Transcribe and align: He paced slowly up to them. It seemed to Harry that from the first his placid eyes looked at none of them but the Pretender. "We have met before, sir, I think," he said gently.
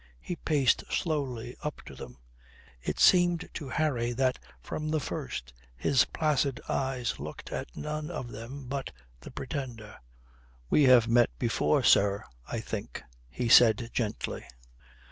He 0.19 0.35
paced 0.35 0.83
slowly 0.91 1.55
up 1.61 1.83
to 1.85 1.93
them. 1.93 2.17
It 2.81 2.99
seemed 2.99 3.47
to 3.53 3.69
Harry 3.69 4.13
that 4.13 4.39
from 4.59 4.89
the 4.89 4.99
first 4.99 5.53
his 5.77 6.05
placid 6.05 6.59
eyes 6.67 7.19
looked 7.19 7.51
at 7.51 7.77
none 7.77 8.09
of 8.09 8.31
them 8.31 8.65
but 8.67 8.91
the 9.19 9.29
Pretender. 9.29 9.97
"We 10.71 10.85
have 10.85 11.07
met 11.07 11.29
before, 11.37 11.83
sir, 11.83 12.23
I 12.47 12.61
think," 12.61 13.03
he 13.29 13.47
said 13.47 13.91
gently. 13.93 14.43